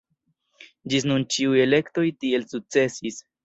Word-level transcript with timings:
Ĝis 0.93 1.05
nun 1.11 1.27
ĉiuj 1.37 1.61
elektoj 1.67 2.09
tiel 2.25 2.51
sukcesis. 2.59 3.25